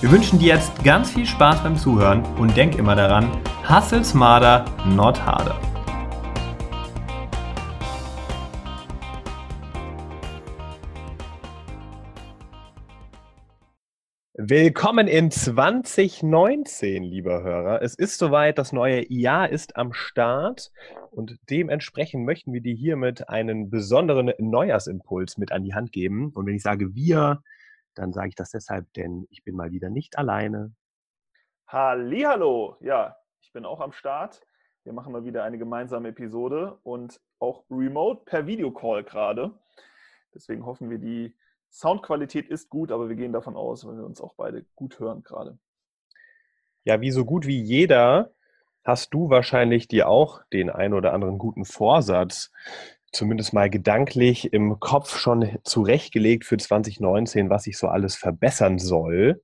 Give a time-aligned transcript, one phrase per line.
[0.00, 3.28] Wir wünschen dir jetzt ganz viel Spaß beim Zuhören und denk immer daran,
[3.68, 5.60] hustle smarter, not harder.
[14.34, 17.82] Willkommen in 2019, lieber Hörer.
[17.82, 20.70] Es ist soweit, das neue Jahr ist am Start
[21.10, 26.30] und dementsprechend möchten wir dir hiermit einen besonderen Neujahrsimpuls mit an die Hand geben.
[26.34, 27.42] Und wenn ich sage wir,
[27.98, 30.72] dann sage ich das deshalb, denn ich bin mal wieder nicht alleine.
[31.66, 34.40] Hallo, ja, ich bin auch am Start.
[34.84, 39.52] Wir machen mal wieder eine gemeinsame Episode und auch remote per Videocall gerade.
[40.32, 41.36] Deswegen hoffen wir, die
[41.70, 45.22] Soundqualität ist gut, aber wir gehen davon aus, weil wir uns auch beide gut hören
[45.24, 45.58] gerade.
[46.84, 48.30] Ja, wie so gut wie jeder
[48.84, 52.50] hast du wahrscheinlich dir auch den ein oder anderen guten Vorsatz
[53.12, 59.42] zumindest mal gedanklich im Kopf schon zurechtgelegt für 2019, was sich so alles verbessern soll.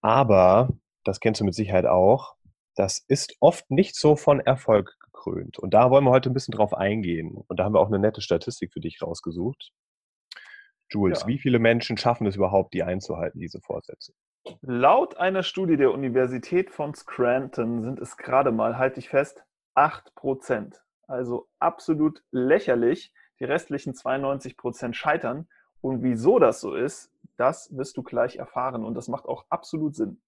[0.00, 0.70] Aber,
[1.04, 2.36] das kennst du mit Sicherheit auch,
[2.74, 5.58] das ist oft nicht so von Erfolg gekrönt.
[5.58, 7.42] Und da wollen wir heute ein bisschen drauf eingehen.
[7.48, 9.72] Und da haben wir auch eine nette Statistik für dich rausgesucht.
[10.90, 11.26] Jules, ja.
[11.26, 14.12] wie viele Menschen schaffen es überhaupt, die einzuhalten, diese Vorsätze?
[14.60, 19.42] Laut einer Studie der Universität von Scranton sind es gerade mal, halte ich fest,
[19.74, 20.85] 8 Prozent.
[21.06, 23.12] Also absolut lächerlich.
[23.38, 25.48] Die restlichen 92 Prozent scheitern.
[25.80, 28.84] Und wieso das so ist, das wirst du gleich erfahren.
[28.84, 30.20] Und das macht auch absolut Sinn.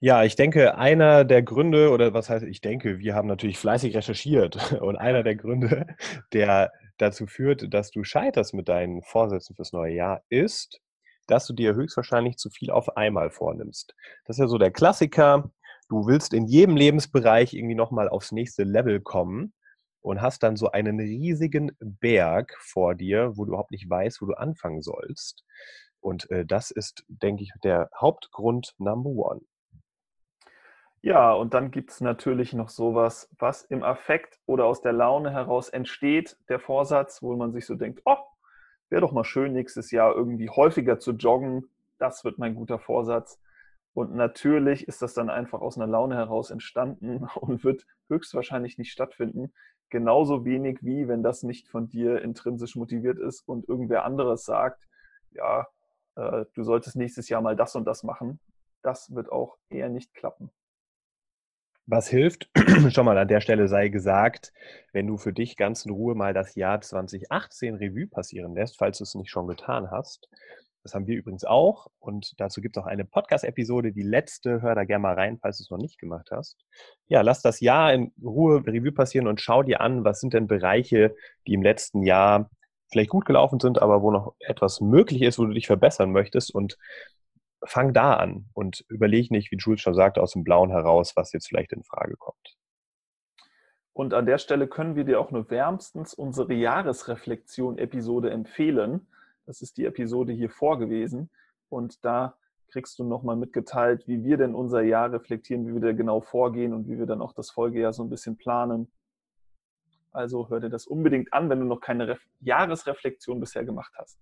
[0.00, 3.96] Ja, ich denke, einer der Gründe, oder was heißt, ich denke, wir haben natürlich fleißig
[3.96, 4.72] recherchiert.
[4.82, 5.86] Und einer der Gründe,
[6.32, 10.80] der dazu führt, dass du scheiterst mit deinen Vorsätzen fürs neue Jahr, ist,
[11.26, 13.94] dass du dir höchstwahrscheinlich zu viel auf einmal vornimmst.
[14.26, 15.50] Das ist ja so der Klassiker.
[15.88, 19.52] Du willst in jedem Lebensbereich irgendwie nochmal aufs nächste Level kommen
[20.00, 24.26] und hast dann so einen riesigen Berg vor dir, wo du überhaupt nicht weißt, wo
[24.26, 25.44] du anfangen sollst.
[26.00, 29.40] Und äh, das ist, denke ich, der Hauptgrund Number One.
[31.02, 35.30] Ja, und dann gibt es natürlich noch sowas, was im Affekt oder aus der Laune
[35.30, 38.16] heraus entsteht, der Vorsatz, wo man sich so denkt, oh,
[38.88, 41.68] wäre doch mal schön, nächstes Jahr irgendwie häufiger zu joggen.
[41.98, 43.40] Das wird mein guter Vorsatz.
[43.96, 48.92] Und natürlich ist das dann einfach aus einer Laune heraus entstanden und wird höchstwahrscheinlich nicht
[48.92, 49.54] stattfinden.
[49.88, 54.86] Genauso wenig wie, wenn das nicht von dir intrinsisch motiviert ist und irgendwer anderes sagt,
[55.30, 55.66] ja,
[56.16, 58.38] äh, du solltest nächstes Jahr mal das und das machen.
[58.82, 60.50] Das wird auch eher nicht klappen.
[61.86, 62.50] Was hilft,
[62.90, 64.52] schon mal an der Stelle sei gesagt,
[64.92, 68.98] wenn du für dich ganz in Ruhe mal das Jahr 2018 Revue passieren lässt, falls
[68.98, 70.28] du es nicht schon getan hast.
[70.86, 74.76] Das haben wir übrigens auch und dazu gibt es auch eine Podcast-Episode, die letzte, hör
[74.76, 76.64] da gerne mal rein, falls du es noch nicht gemacht hast.
[77.08, 80.46] Ja, lass das Jahr in Ruhe Revue passieren und schau dir an, was sind denn
[80.46, 81.16] Bereiche,
[81.48, 82.50] die im letzten Jahr
[82.88, 86.54] vielleicht gut gelaufen sind, aber wo noch etwas möglich ist, wo du dich verbessern möchtest
[86.54, 86.78] und
[87.64, 91.32] fang da an und überleg nicht, wie Jules schon sagte, aus dem Blauen heraus, was
[91.32, 92.56] jetzt vielleicht in Frage kommt.
[93.92, 99.08] Und an der Stelle können wir dir auch nur wärmstens unsere Jahresreflexion-Episode empfehlen.
[99.46, 101.30] Das ist die Episode hier vor gewesen.
[101.68, 102.36] Und da
[102.68, 106.74] kriegst du nochmal mitgeteilt, wie wir denn unser Jahr reflektieren, wie wir da genau vorgehen
[106.74, 108.90] und wie wir dann auch das Folgejahr so ein bisschen planen.
[110.10, 114.18] Also hör dir das unbedingt an, wenn du noch keine Ref Jahresreflexion bisher gemacht hast.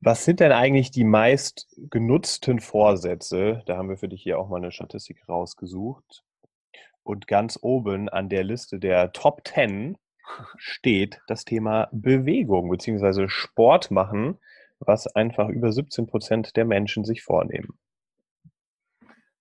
[0.00, 3.62] Was sind denn eigentlich die meist genutzten Vorsätze?
[3.66, 6.24] Da haben wir für dich hier auch mal eine Statistik rausgesucht.
[7.02, 9.98] Und ganz oben an der Liste der Top 10
[10.56, 13.28] steht das Thema Bewegung bzw.
[13.28, 14.38] Sport machen,
[14.78, 17.78] was einfach über 17 Prozent der Menschen sich vornehmen.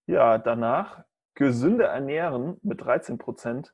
[0.05, 1.03] Ja, danach
[1.35, 3.73] gesünder ernähren mit 13 Prozent.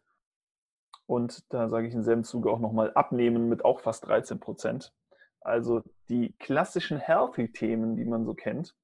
[1.08, 4.94] Und da sage ich in selben Zuge auch nochmal abnehmen mit auch fast 13 Prozent.
[5.42, 8.76] Also die klassischen Healthy-Themen, die man so kennt.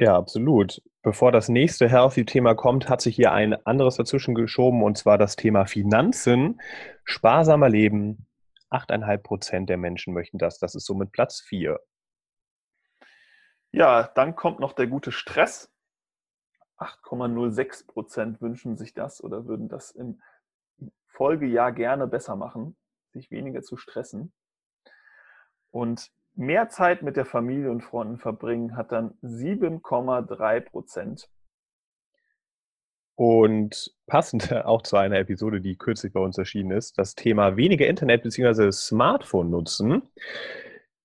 [0.00, 0.80] Ja, absolut.
[1.02, 5.34] Bevor das nächste Healthy-Thema kommt, hat sich hier ein anderes dazwischen geschoben und zwar das
[5.34, 6.60] Thema Finanzen.
[7.02, 8.28] Sparsamer Leben.
[8.70, 10.60] 8,5 Prozent der Menschen möchten das.
[10.60, 11.80] Das ist somit Platz 4.
[13.72, 15.68] Ja, dann kommt noch der gute Stress.
[16.78, 20.22] 8,06 Prozent wünschen sich das oder würden das im
[21.08, 22.76] Folgejahr gerne besser machen,
[23.10, 24.32] sich weniger zu stressen.
[25.72, 31.28] Und mehr Zeit mit der Familie und Freunden verbringen, hat dann 7,3 Prozent.
[33.16, 37.86] Und passend auch zu einer Episode, die kürzlich bei uns erschienen ist, das Thema weniger
[37.88, 38.70] Internet bzw.
[38.70, 40.02] Smartphone nutzen.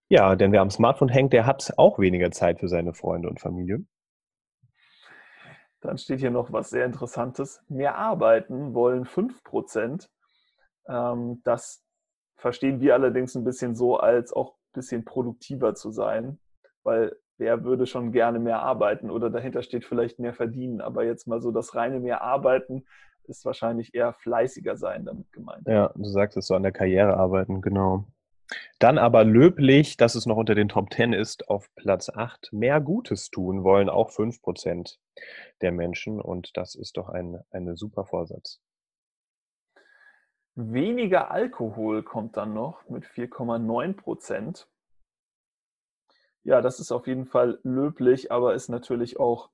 [0.08, 3.40] Ja, denn wer am Smartphone hängt, der hat auch weniger Zeit für seine Freunde und
[3.40, 3.84] Familie.
[5.82, 7.62] Dann steht hier noch was sehr Interessantes.
[7.68, 10.12] Mehr arbeiten wollen 5 Prozent.
[10.88, 11.84] Ähm, das
[12.36, 16.40] verstehen wir allerdings ein bisschen so, als auch bisschen produktiver zu sein,
[16.84, 20.82] weil wer würde schon gerne mehr arbeiten oder dahinter steht vielleicht mehr verdienen.
[20.82, 22.86] Aber jetzt mal so das reine mehr arbeiten
[23.26, 25.68] ist wahrscheinlich eher fleißiger sein damit gemeint.
[25.68, 28.06] Ja, du sagst es so an der Karriere arbeiten, genau.
[28.80, 32.52] Dann aber löblich, dass es noch unter den Top 10 ist, auf Platz 8.
[32.52, 34.98] Mehr Gutes tun wollen auch 5%
[35.62, 38.62] der Menschen und das ist doch ein eine super Vorsatz.
[40.56, 44.68] Weniger Alkohol kommt dann noch mit 4,9%
[46.44, 49.50] Ja, das ist auf jeden Fall löblich, aber ist natürlich auch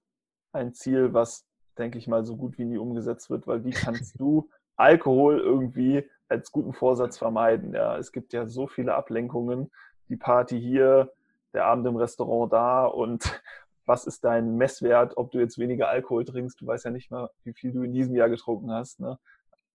[0.51, 1.47] ein Ziel, was,
[1.77, 6.09] denke ich mal, so gut wie nie umgesetzt wird, weil wie kannst du Alkohol irgendwie
[6.27, 7.73] als guten Vorsatz vermeiden?
[7.73, 9.71] Ja, es gibt ja so viele Ablenkungen,
[10.09, 11.13] die Party hier,
[11.53, 13.41] der Abend im Restaurant da und
[13.85, 16.59] was ist dein Messwert, ob du jetzt weniger Alkohol trinkst?
[16.59, 18.99] Du weißt ja nicht mal, wie viel du in diesem Jahr getrunken hast.
[18.99, 19.17] Ne?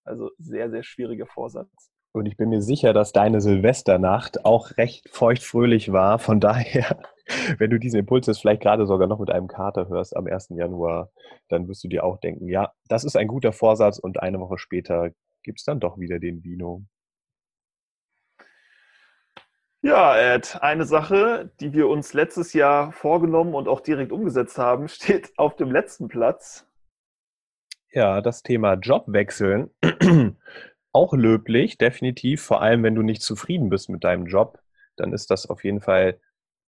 [0.03, 1.69] Also sehr, sehr schwieriger Vorsatz.
[2.15, 6.19] Und ich bin mir sicher, dass deine Silvesternacht auch recht feuchtfröhlich war.
[6.19, 6.99] Von daher,
[7.57, 10.49] wenn du diesen Impuls jetzt vielleicht gerade sogar noch mit einem Kater hörst am 1.
[10.49, 11.09] Januar,
[11.49, 14.57] dann wirst du dir auch denken, ja, das ist ein guter Vorsatz und eine Woche
[14.59, 15.09] später
[15.41, 16.83] gibt es dann doch wieder den Vino.
[19.81, 24.87] Ja, Ed, eine Sache, die wir uns letztes Jahr vorgenommen und auch direkt umgesetzt haben,
[24.87, 26.65] steht auf dem letzten Platz.
[27.93, 29.69] Ja, das Thema Jobwechseln.
[30.91, 32.41] Auch löblich, definitiv.
[32.41, 34.59] Vor allem, wenn du nicht zufrieden bist mit deinem Job,
[34.95, 36.19] dann ist das auf jeden Fall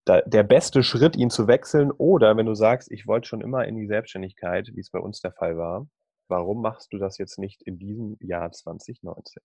[0.07, 1.91] der beste Schritt, ihn zu wechseln.
[1.91, 5.19] Oder wenn du sagst, ich wollte schon immer in die Selbstständigkeit, wie es bei uns
[5.19, 5.87] der Fall war,
[6.27, 9.41] warum machst du das jetzt nicht in diesem Jahr 2019?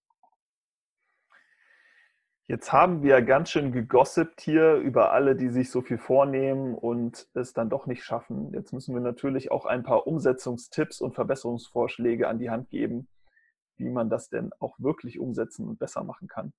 [2.51, 7.29] Jetzt haben wir ganz schön gegossipt hier über alle, die sich so viel vornehmen und
[7.33, 8.53] es dann doch nicht schaffen.
[8.53, 13.07] Jetzt müssen wir natürlich auch ein paar Umsetzungstipps und Verbesserungsvorschläge an die Hand geben,
[13.77, 16.53] wie man das denn auch wirklich umsetzen und besser machen kann.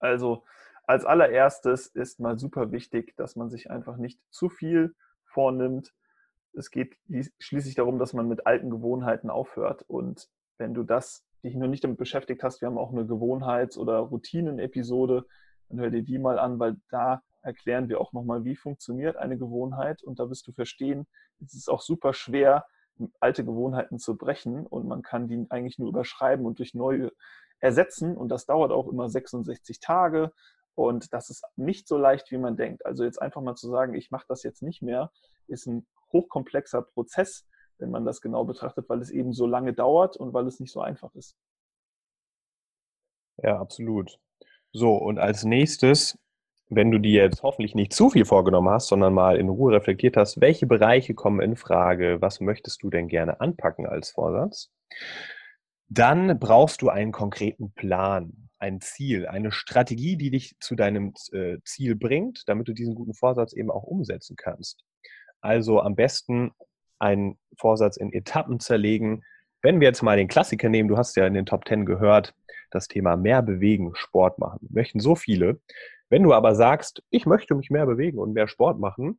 [0.00, 0.42] Also
[0.88, 5.94] als allererstes ist mal super wichtig, dass man sich einfach nicht zu viel vornimmt.
[6.52, 6.96] Es geht
[7.38, 9.84] schließlich darum, dass man mit alten Gewohnheiten aufhört.
[9.86, 10.28] Und
[10.58, 13.98] wenn du das dich noch nicht damit beschäftigt hast, wir haben auch eine Gewohnheits- oder
[13.98, 15.26] Routinen-Episode,
[15.68, 19.38] dann hör dir die mal an, weil da erklären wir auch nochmal, wie funktioniert eine
[19.38, 21.06] Gewohnheit und da wirst du verstehen,
[21.44, 22.66] es ist auch super schwer,
[23.20, 27.12] alte Gewohnheiten zu brechen und man kann die eigentlich nur überschreiben und durch neue
[27.58, 30.32] ersetzen und das dauert auch immer 66 Tage
[30.74, 32.86] und das ist nicht so leicht, wie man denkt.
[32.86, 35.10] Also jetzt einfach mal zu sagen, ich mache das jetzt nicht mehr,
[35.46, 37.46] ist ein hochkomplexer Prozess,
[37.84, 40.72] wenn man das genau betrachtet, weil es eben so lange dauert und weil es nicht
[40.72, 41.36] so einfach ist.
[43.42, 44.18] Ja, absolut.
[44.72, 46.18] So, und als nächstes,
[46.70, 50.16] wenn du dir jetzt hoffentlich nicht zu viel vorgenommen hast, sondern mal in Ruhe reflektiert
[50.16, 54.70] hast, welche Bereiche kommen in Frage, was möchtest du denn gerne anpacken als Vorsatz,
[55.88, 61.58] dann brauchst du einen konkreten Plan, ein Ziel, eine Strategie, die dich zu deinem äh,
[61.64, 64.84] Ziel bringt, damit du diesen guten Vorsatz eben auch umsetzen kannst.
[65.42, 66.52] Also am besten
[66.98, 69.22] einen Vorsatz in Etappen zerlegen.
[69.62, 72.34] Wenn wir jetzt mal den Klassiker nehmen, du hast ja in den Top 10 gehört,
[72.70, 74.66] das Thema mehr bewegen, Sport machen.
[74.70, 75.60] Möchten so viele.
[76.08, 79.18] Wenn du aber sagst, ich möchte mich mehr bewegen und mehr Sport machen,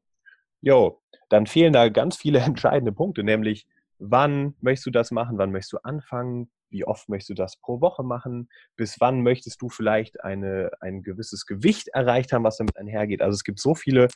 [0.61, 3.67] jo, dann fehlen da ganz viele entscheidende Punkte, nämlich
[3.97, 7.81] wann möchtest du das machen, wann möchtest du anfangen, wie oft möchtest du das pro
[7.81, 12.77] Woche machen, bis wann möchtest du vielleicht eine, ein gewisses Gewicht erreicht haben, was damit
[12.77, 13.21] einhergeht.
[13.21, 14.07] Also es gibt so viele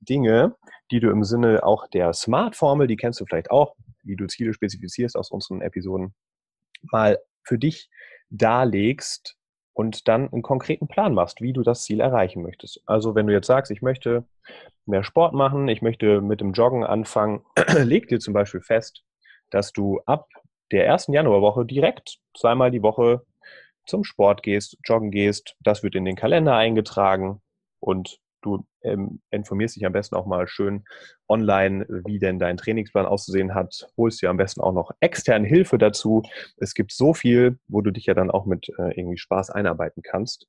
[0.00, 0.56] Dinge,
[0.90, 4.52] die du im Sinne auch der Smart-Formel, die kennst du vielleicht auch, wie du Ziele
[4.52, 6.14] spezifizierst aus unseren Episoden,
[6.82, 7.90] mal für dich
[8.30, 9.36] darlegst
[9.72, 12.82] und dann einen konkreten Plan machst, wie du das Ziel erreichen möchtest.
[12.86, 14.24] Also wenn du jetzt sagst, ich möchte
[14.86, 17.44] mehr Sport machen, ich möchte mit dem Joggen anfangen,
[17.84, 19.04] leg dir zum Beispiel fest,
[19.50, 20.28] dass du ab
[20.72, 23.24] der ersten Januarwoche direkt zweimal die Woche
[23.86, 25.56] zum Sport gehst, joggen gehst.
[25.60, 27.40] Das wird in den Kalender eingetragen
[27.80, 30.84] und du ähm, informierst dich am besten auch mal schön
[31.28, 33.88] online, wie denn dein Trainingsplan auszusehen hat.
[33.96, 36.22] Holst dir am besten auch noch externe Hilfe dazu.
[36.56, 40.02] Es gibt so viel, wo du dich ja dann auch mit äh, irgendwie Spaß einarbeiten
[40.02, 40.46] kannst,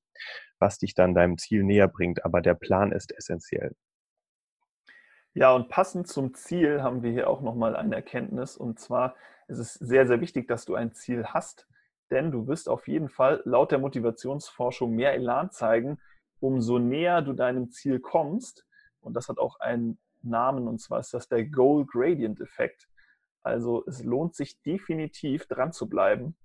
[0.59, 2.25] was dich dann deinem Ziel näher bringt.
[2.25, 3.73] Aber der Plan ist essentiell.
[5.33, 8.57] Ja, und passend zum Ziel haben wir hier auch nochmal eine Erkenntnis.
[8.57, 9.15] Und zwar
[9.47, 11.67] ist es sehr, sehr wichtig, dass du ein Ziel hast,
[12.11, 15.99] denn du wirst auf jeden Fall laut der Motivationsforschung mehr Elan zeigen,
[16.39, 18.65] umso näher du deinem Ziel kommst,
[19.01, 22.89] und das hat auch einen Namen, und zwar ist das der Goal Gradient Effekt.
[23.41, 26.35] Also es lohnt sich definitiv dran zu bleiben.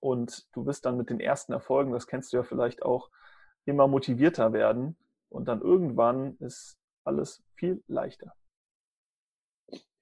[0.00, 3.10] Und du wirst dann mit den ersten Erfolgen, das kennst du ja vielleicht auch,
[3.66, 4.96] immer motivierter werden.
[5.28, 8.34] Und dann irgendwann ist alles viel leichter.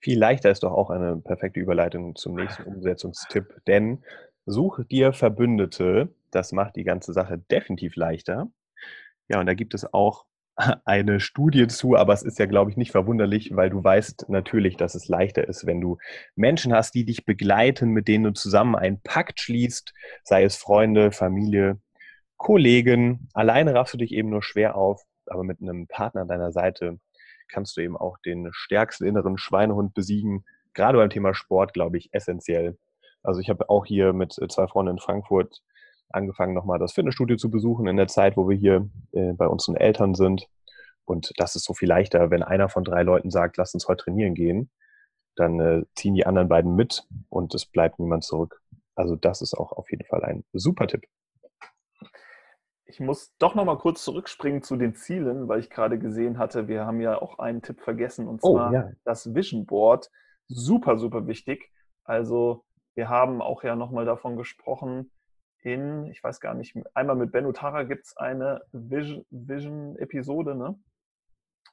[0.00, 4.04] Viel leichter ist doch auch eine perfekte Überleitung zum nächsten Umsetzungstipp, denn
[4.46, 6.14] suche dir Verbündete.
[6.30, 8.50] Das macht die ganze Sache definitiv leichter.
[9.28, 10.26] Ja, und da gibt es auch
[10.84, 14.76] eine Studie zu, aber es ist ja, glaube ich, nicht verwunderlich, weil du weißt natürlich,
[14.76, 15.98] dass es leichter ist, wenn du
[16.34, 19.92] Menschen hast, die dich begleiten, mit denen du zusammen einen Pakt schließt,
[20.24, 21.80] sei es Freunde, Familie,
[22.36, 23.28] Kollegen.
[23.34, 26.98] Alleine raffst du dich eben nur schwer auf, aber mit einem Partner an deiner Seite
[27.48, 30.44] kannst du eben auch den stärksten inneren Schweinehund besiegen.
[30.74, 32.78] Gerade beim Thema Sport, glaube ich, essentiell.
[33.22, 35.62] Also ich habe auch hier mit zwei Freunden in Frankfurt
[36.10, 39.76] angefangen, nochmal das Fitnessstudio zu besuchen in der Zeit, wo wir hier äh, bei unseren
[39.76, 40.46] Eltern sind.
[41.04, 44.04] Und das ist so viel leichter, wenn einer von drei Leuten sagt, lass uns heute
[44.04, 44.70] trainieren gehen,
[45.36, 48.60] dann äh, ziehen die anderen beiden mit und es bleibt niemand zurück.
[48.94, 51.04] Also das ist auch auf jeden Fall ein super Tipp.
[52.90, 56.68] Ich muss doch noch mal kurz zurückspringen zu den Zielen, weil ich gerade gesehen hatte,
[56.68, 58.90] wir haben ja auch einen Tipp vergessen und oh, zwar oh, ja.
[59.04, 60.10] das Vision Board.
[60.48, 61.70] Super, super wichtig.
[62.04, 62.64] Also
[62.94, 65.10] wir haben auch ja noch mal davon gesprochen,
[65.60, 70.80] in, ich weiß gar nicht, einmal mit Ben Utara gibt es eine Vision-Episode, Vision ne?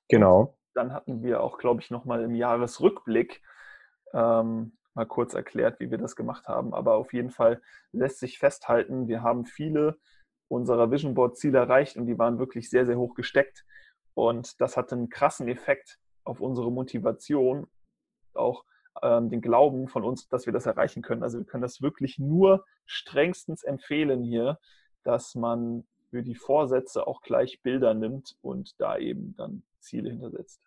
[0.09, 0.39] Genau.
[0.41, 3.41] Und dann hatten wir auch, glaube ich, nochmal im Jahresrückblick
[4.13, 6.73] ähm, mal kurz erklärt, wie wir das gemacht haben.
[6.73, 9.97] Aber auf jeden Fall lässt sich festhalten, wir haben viele
[10.47, 13.65] unserer Vision Board Ziele erreicht und die waren wirklich sehr, sehr hoch gesteckt.
[14.13, 17.67] Und das hat einen krassen Effekt auf unsere Motivation,
[18.33, 18.63] auch
[19.01, 21.23] ähm, den Glauben von uns, dass wir das erreichen können.
[21.23, 24.59] Also wir können das wirklich nur strengstens empfehlen hier,
[25.03, 30.61] dass man für die Vorsätze auch gleich Bilder nimmt und da eben dann Ziele hintersetzt.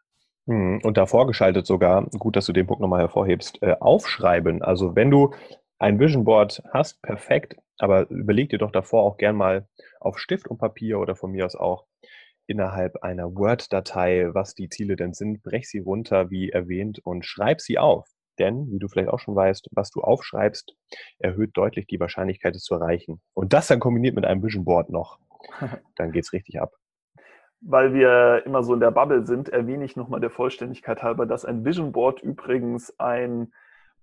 [0.46, 4.62] Hm, und da vorgeschaltet sogar, gut, dass du den Punkt nochmal hervorhebst, äh, aufschreiben.
[4.62, 5.34] Also wenn du
[5.78, 9.68] ein Vision Board hast, perfekt, aber überleg dir doch davor auch gern mal
[10.00, 11.86] auf Stift und Papier oder von mir aus auch
[12.46, 17.60] innerhalb einer Word-Datei, was die Ziele denn sind, brech sie runter, wie erwähnt, und schreib
[17.60, 18.08] sie auf.
[18.38, 20.74] Denn, wie du vielleicht auch schon weißt, was du aufschreibst,
[21.18, 23.20] erhöht deutlich die Wahrscheinlichkeit, es zu erreichen.
[23.34, 25.18] Und das dann kombiniert mit einem Vision Board noch,
[25.96, 26.72] dann geht es richtig ab.
[27.60, 31.44] Weil wir immer so in der Bubble sind, erwähne ich nochmal der Vollständigkeit halber, dass
[31.44, 33.52] ein Vision Board übrigens ein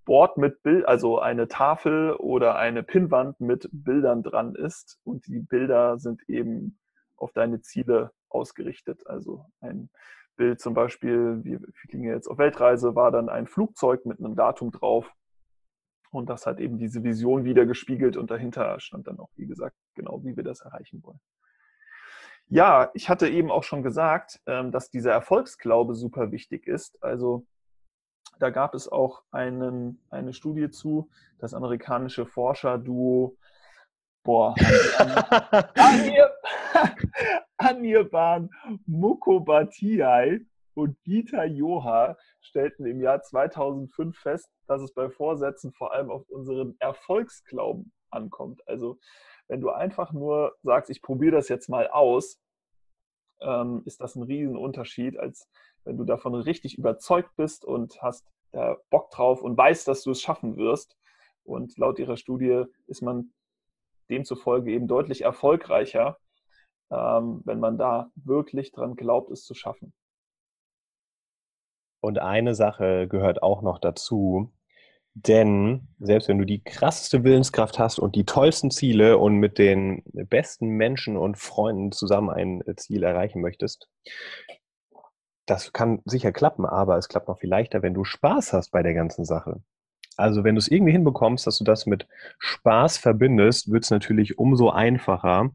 [0.06, 4.98] Board mit Bild, also eine Tafel oder eine Pinnwand mit Bildern dran ist.
[5.04, 6.78] Und die Bilder sind eben
[7.16, 9.06] auf deine Ziele ausgerichtet.
[9.06, 9.90] Also ein
[10.36, 14.70] Bild zum Beispiel, wir fliegen jetzt auf Weltreise, war dann ein Flugzeug mit einem Datum
[14.70, 15.12] drauf.
[16.10, 19.76] Und das hat eben diese Vision wieder gespiegelt und dahinter stand dann auch, wie gesagt,
[19.94, 21.20] genau, wie wir das erreichen wollen.
[22.48, 27.02] Ja, ich hatte eben auch schon gesagt, ähm, dass dieser Erfolgsglaube super wichtig ist.
[27.02, 27.44] Also
[28.38, 33.36] da gab es auch einen, eine Studie zu, das amerikanische Forscherduo
[34.26, 34.54] boah,
[37.56, 38.50] Anirban
[38.86, 46.10] Mukobatiai und Gita Joha stellten im Jahr 2005 fest, dass es bei Vorsätzen vor allem
[46.10, 48.60] auf unseren Erfolgsglauben ankommt.
[48.68, 48.98] Also
[49.48, 52.40] wenn du einfach nur sagst, ich probiere das jetzt mal aus,
[53.40, 55.48] ähm, ist das ein Riesenunterschied, als
[55.86, 60.10] wenn du davon richtig überzeugt bist und hast da Bock drauf und weißt, dass du
[60.10, 60.96] es schaffen wirst.
[61.44, 63.32] Und laut ihrer Studie ist man
[64.10, 66.18] demzufolge eben deutlich erfolgreicher,
[66.90, 69.92] ähm, wenn man da wirklich dran glaubt, es zu schaffen.
[72.00, 74.52] Und eine Sache gehört auch noch dazu,
[75.14, 80.02] denn selbst wenn du die krasseste Willenskraft hast und die tollsten Ziele und mit den
[80.12, 83.88] besten Menschen und Freunden zusammen ein Ziel erreichen möchtest,
[85.46, 88.82] das kann sicher klappen, aber es klappt noch viel leichter, wenn du Spaß hast bei
[88.82, 89.62] der ganzen Sache.
[90.16, 94.38] Also wenn du es irgendwie hinbekommst, dass du das mit Spaß verbindest, wird es natürlich
[94.38, 95.50] umso einfacher.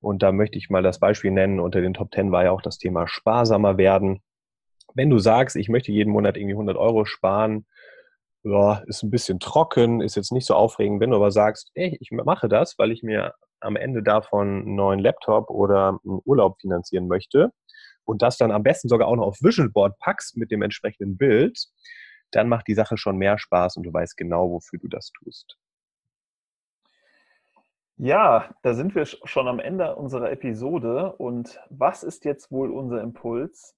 [0.00, 1.60] Und da möchte ich mal das Beispiel nennen.
[1.60, 4.20] Unter den Top 10 war ja auch das Thema sparsamer werden.
[4.94, 7.66] Wenn du sagst, ich möchte jeden Monat irgendwie 100 Euro sparen,
[8.42, 11.00] ja, ist ein bisschen trocken, ist jetzt nicht so aufregend.
[11.00, 14.74] Wenn du aber sagst, ey, ich mache das, weil ich mir am Ende davon einen
[14.74, 17.52] neuen Laptop oder einen Urlaub finanzieren möchte
[18.04, 21.16] und das dann am besten sogar auch noch auf Vision Board packst mit dem entsprechenden
[21.16, 21.66] Bild,
[22.30, 25.58] dann macht die Sache schon mehr Spaß und du weißt genau, wofür du das tust.
[28.02, 31.12] Ja, da sind wir schon am Ende unserer Episode.
[31.16, 33.76] Und was ist jetzt wohl unser Impuls?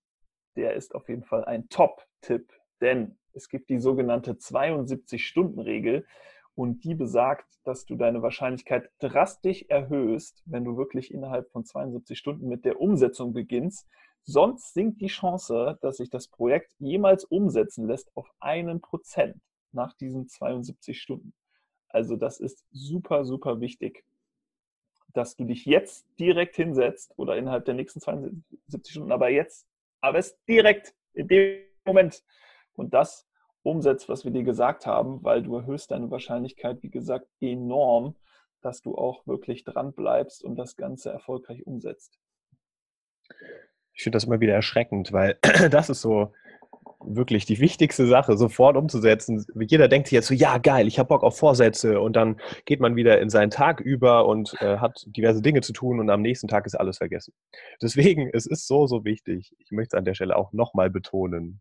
[0.55, 6.07] Der ist auf jeden Fall ein Top-Tipp, denn es gibt die sogenannte 72-Stunden-Regel.
[6.55, 12.17] Und die besagt, dass du deine Wahrscheinlichkeit drastisch erhöhst, wenn du wirklich innerhalb von 72
[12.17, 13.89] Stunden mit der Umsetzung beginnst.
[14.25, 19.41] Sonst sinkt die Chance, dass sich das Projekt jemals umsetzen lässt, auf einen Prozent
[19.73, 21.33] nach diesen 72 Stunden.
[21.89, 24.05] Also das ist super, super wichtig,
[25.13, 29.67] dass du dich jetzt direkt hinsetzt oder innerhalb der nächsten 72 Stunden, aber jetzt,
[30.01, 32.25] aber es direkt in dem Moment
[32.75, 33.27] und das
[33.63, 38.17] umsetzt, was wir dir gesagt haben, weil du erhöhst deine Wahrscheinlichkeit, wie gesagt, enorm,
[38.61, 42.19] dass du auch wirklich dran bleibst und das Ganze erfolgreich umsetzt.
[43.95, 45.39] Ich finde das immer wieder erschreckend, weil
[45.71, 46.33] das ist so
[47.05, 49.45] wirklich die wichtigste Sache, sofort umzusetzen.
[49.61, 52.81] Jeder denkt sich jetzt so, ja geil, ich habe Bock auf Vorsätze und dann geht
[52.81, 56.23] man wieder in seinen Tag über und äh, hat diverse Dinge zu tun und am
[56.23, 57.35] nächsten Tag ist alles vergessen.
[57.81, 59.55] Deswegen, es ist so, so wichtig.
[59.59, 61.61] Ich möchte es an der Stelle auch nochmal betonen.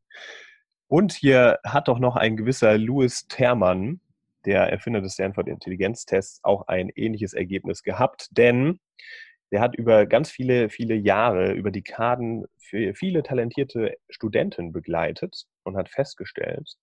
[0.87, 4.01] Und hier hat doch noch ein gewisser Louis Termann,
[4.45, 8.79] der Erfinder des Stanford Intelligenztests, auch ein ähnliches Ergebnis gehabt, denn
[9.51, 15.89] der hat über ganz viele, viele Jahre, über Dekaden viele talentierte Studenten begleitet und hat
[15.89, 16.77] festgestellt,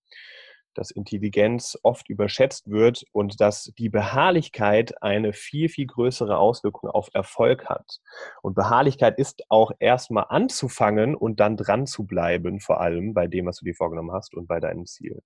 [0.74, 7.08] dass Intelligenz oft überschätzt wird und dass die Beharrlichkeit eine viel, viel größere Auswirkung auf
[7.14, 8.00] Erfolg hat.
[8.42, 13.46] Und Beharrlichkeit ist auch erstmal anzufangen und dann dran zu bleiben, vor allem bei dem,
[13.46, 15.22] was du dir vorgenommen hast und bei deinem Ziel.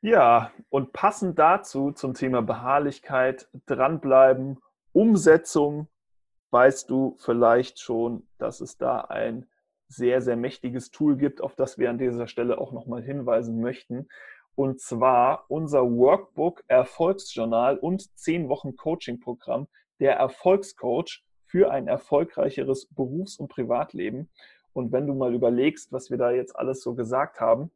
[0.00, 4.58] Ja, und passend dazu zum Thema Beharrlichkeit, dranbleiben,
[4.94, 5.88] Umsetzung,
[6.50, 9.46] weißt du vielleicht schon, dass es da ein
[9.88, 14.08] sehr, sehr mächtiges Tool gibt, auf das wir an dieser Stelle auch nochmal hinweisen möchten.
[14.54, 19.66] Und zwar unser Workbook Erfolgsjournal und 10 Wochen Coaching-Programm,
[19.98, 24.30] der Erfolgscoach für ein erfolgreicheres Berufs- und Privatleben.
[24.72, 27.72] Und wenn du mal überlegst, was wir da jetzt alles so gesagt haben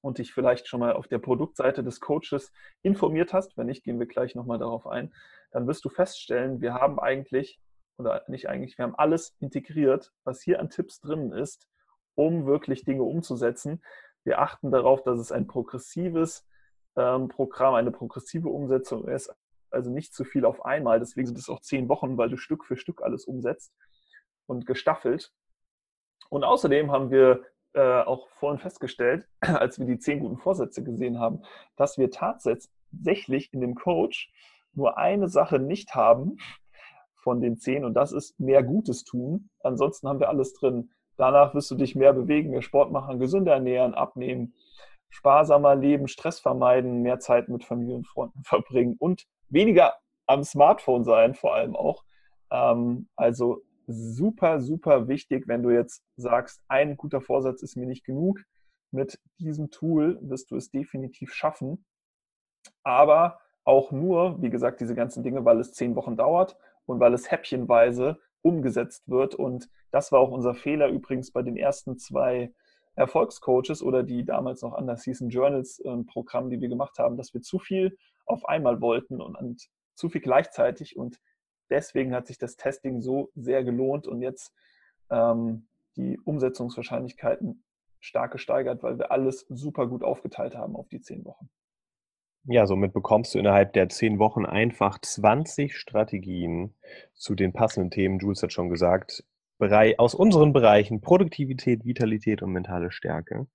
[0.00, 2.52] und dich vielleicht schon mal auf der Produktseite des Coaches
[2.82, 5.12] informiert hast, wenn nicht, gehen wir gleich nochmal darauf ein,
[5.50, 7.60] dann wirst du feststellen, wir haben eigentlich
[7.98, 11.68] oder nicht eigentlich, wir haben alles integriert, was hier an Tipps drin ist,
[12.14, 13.82] um wirklich Dinge umzusetzen.
[14.24, 16.46] Wir achten darauf, dass es ein progressives
[16.96, 19.34] ähm, Programm, eine progressive Umsetzung ist,
[19.70, 21.00] also nicht zu viel auf einmal.
[21.00, 23.72] Deswegen sind es auch zehn Wochen, weil du Stück für Stück alles umsetzt
[24.46, 25.32] und gestaffelt.
[26.30, 27.44] Und außerdem haben wir
[27.78, 31.42] äh, auch vorhin festgestellt, als wir die zehn guten Vorsätze gesehen haben,
[31.76, 34.32] dass wir tatsächlich in dem Coach
[34.74, 36.36] nur eine Sache nicht haben,
[37.22, 39.50] von den zehn und das ist mehr Gutes tun.
[39.62, 40.90] Ansonsten haben wir alles drin.
[41.16, 44.54] Danach wirst du dich mehr bewegen, mehr Sport machen, gesünder ernähren, abnehmen,
[45.08, 49.94] sparsamer leben, Stress vermeiden, mehr Zeit mit Familie und Freunden verbringen und weniger
[50.26, 52.02] am Smartphone sein, vor allem auch.
[52.50, 58.04] Ähm, also super, super wichtig, wenn du jetzt sagst, ein guter Vorsatz ist mir nicht
[58.04, 58.40] genug.
[58.90, 61.84] Mit diesem Tool wirst du es definitiv schaffen.
[62.82, 67.14] Aber auch nur, wie gesagt, diese ganzen Dinge, weil es zehn Wochen dauert und weil
[67.14, 69.34] es häppchenweise umgesetzt wird.
[69.34, 72.52] Und das war auch unser Fehler übrigens bei den ersten zwei
[72.94, 77.32] Erfolgscoaches oder die damals noch anders hießen Journals äh, Programm, die wir gemacht haben, dass
[77.32, 77.96] wir zu viel
[78.26, 80.96] auf einmal wollten und, und zu viel gleichzeitig.
[80.96, 81.18] Und
[81.70, 84.52] deswegen hat sich das Testing so sehr gelohnt und jetzt
[85.10, 87.64] ähm, die Umsetzungswahrscheinlichkeiten
[88.00, 91.48] stark gesteigert, weil wir alles super gut aufgeteilt haben auf die zehn Wochen.
[92.44, 96.74] Ja, somit bekommst du innerhalb der zehn Wochen einfach 20 Strategien
[97.14, 98.18] zu den passenden Themen.
[98.20, 99.24] Jules hat schon gesagt,
[99.98, 103.48] aus unseren Bereichen Produktivität, Vitalität und mentale Stärke.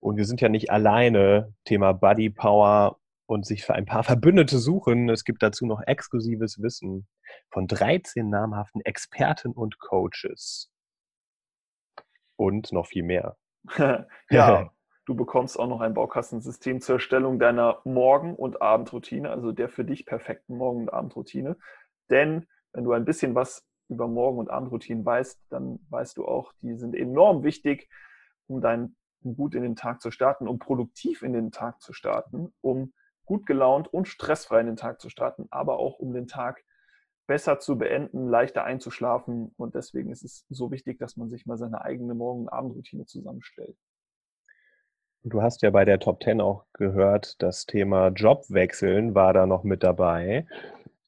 [0.00, 4.58] Und wir sind ja nicht alleine, Thema Body Power und sich für ein paar Verbündete
[4.58, 5.08] suchen.
[5.10, 7.06] Es gibt dazu noch exklusives Wissen
[7.50, 10.70] von 13 namhaften Experten und Coaches.
[12.36, 13.36] Und noch viel mehr.
[14.30, 14.70] ja,
[15.06, 19.84] Du bekommst auch noch ein Baukastensystem zur Erstellung deiner Morgen- und Abendroutine, also der für
[19.84, 21.56] dich perfekten Morgen- und Abendroutine.
[22.10, 26.52] Denn wenn du ein bisschen was über Morgen- und Abendroutinen weißt, dann weißt du auch,
[26.60, 27.88] die sind enorm wichtig,
[28.48, 31.92] um deinen um gut in den Tag zu starten, um produktiv in den Tag zu
[31.92, 32.92] starten, um
[33.26, 36.64] gut gelaunt und stressfrei in den Tag zu starten, aber auch um den Tag
[37.26, 39.52] besser zu beenden, leichter einzuschlafen.
[39.56, 43.04] Und deswegen ist es so wichtig, dass man sich mal seine eigene Morgen- und Abendroutine
[43.04, 43.76] zusammenstellt.
[45.24, 49.64] Du hast ja bei der Top 10 auch gehört, das Thema Jobwechseln war da noch
[49.64, 50.46] mit dabei.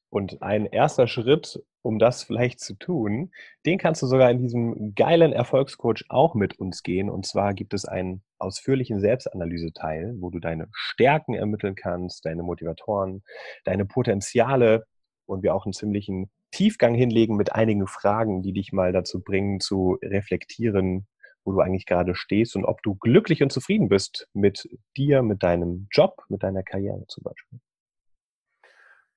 [0.09, 3.31] Und ein erster Schritt, um das vielleicht zu tun,
[3.65, 7.09] den kannst du sogar in diesem geilen Erfolgscoach auch mit uns gehen.
[7.09, 13.23] Und zwar gibt es einen ausführlichen Selbstanalyse-Teil, wo du deine Stärken ermitteln kannst, deine Motivatoren,
[13.65, 14.85] deine Potenziale
[15.25, 19.59] und wir auch einen ziemlichen Tiefgang hinlegen mit einigen Fragen, die dich mal dazu bringen,
[19.59, 21.07] zu reflektieren,
[21.43, 24.67] wo du eigentlich gerade stehst und ob du glücklich und zufrieden bist mit
[24.97, 27.59] dir, mit deinem Job, mit deiner Karriere zum Beispiel.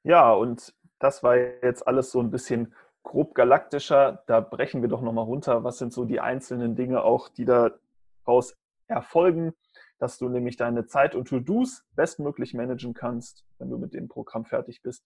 [0.04, 4.22] Ja, und das war jetzt alles so ein bisschen grob galaktischer.
[4.28, 5.64] Da brechen wir doch nochmal runter.
[5.64, 9.52] Was sind so die einzelnen Dinge auch, die daraus erfolgen,
[9.98, 14.44] dass du nämlich deine Zeit und To-Dos bestmöglich managen kannst, wenn du mit dem Programm
[14.44, 15.04] fertig bist,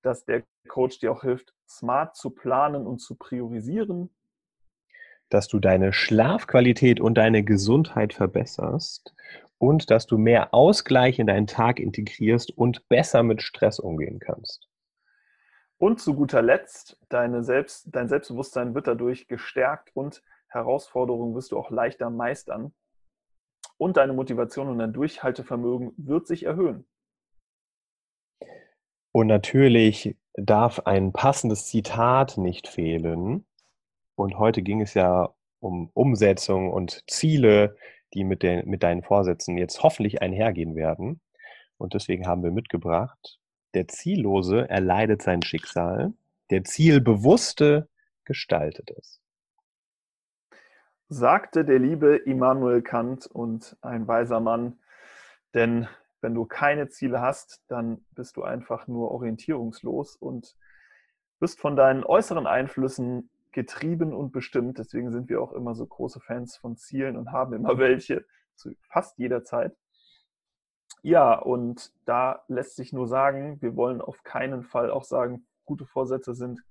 [0.00, 4.10] dass der Coach dir auch hilft, smart zu planen und zu priorisieren.
[5.28, 9.14] Dass du deine Schlafqualität und deine Gesundheit verbesserst
[9.58, 14.68] und dass du mehr Ausgleich in deinen Tag integrierst und besser mit Stress umgehen kannst.
[15.78, 21.70] Und zu guter Letzt, Selbst, dein Selbstbewusstsein wird dadurch gestärkt und Herausforderungen wirst du auch
[21.70, 22.72] leichter meistern.
[23.76, 26.86] Und deine Motivation und dein Durchhaltevermögen wird sich erhöhen.
[29.10, 33.44] Und natürlich darf ein passendes Zitat nicht fehlen.
[34.14, 37.76] Und heute ging es ja um Umsetzung und Ziele,
[38.12, 41.20] die mit, den, mit deinen Vorsätzen jetzt hoffentlich einhergehen werden.
[41.78, 43.40] Und deswegen haben wir mitgebracht
[43.74, 46.12] der Ziellose erleidet sein Schicksal,
[46.50, 47.88] der Zielbewusste
[48.24, 49.20] gestaltet es.
[51.08, 54.78] Sagte der liebe Immanuel Kant und ein weiser Mann,
[55.52, 55.86] denn
[56.20, 60.56] wenn du keine Ziele hast, dann bist du einfach nur orientierungslos und
[61.38, 64.78] bist von deinen äußeren Einflüssen getrieben und bestimmt.
[64.78, 68.70] Deswegen sind wir auch immer so große Fans von Zielen und haben immer welche zu
[68.88, 69.76] fast jeder Zeit.
[71.04, 75.84] Ja, und da lässt sich nur sagen, wir wollen auf keinen Fall auch sagen, gute
[75.84, 76.62] Vorsätze sind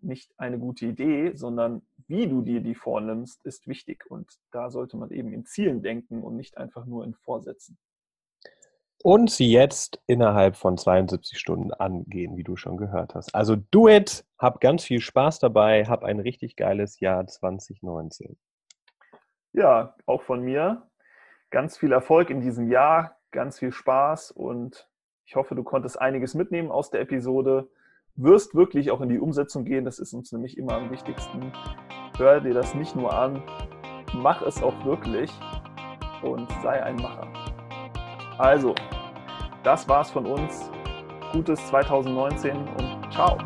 [0.00, 4.08] nicht eine gute Idee, sondern wie du dir die vornimmst, ist wichtig.
[4.08, 7.76] Und da sollte man eben in Zielen denken und nicht einfach nur in Vorsätzen.
[9.02, 13.34] Und sie jetzt innerhalb von 72 Stunden angehen, wie du schon gehört hast.
[13.34, 18.36] Also do it, hab ganz viel Spaß dabei, hab ein richtig geiles Jahr 2019.
[19.52, 20.88] Ja, auch von mir.
[21.50, 24.88] Ganz viel Erfolg in diesem Jahr, ganz viel Spaß und
[25.26, 27.68] ich hoffe, du konntest einiges mitnehmen aus der Episode.
[28.16, 31.52] Wirst wirklich auch in die Umsetzung gehen, das ist uns nämlich immer am wichtigsten.
[32.16, 33.42] Hör dir das nicht nur an,
[34.14, 35.30] mach es auch wirklich
[36.22, 37.28] und sei ein Macher.
[38.38, 38.74] Also,
[39.64, 40.70] das war's von uns.
[41.32, 43.36] Gutes 2019 und ciao.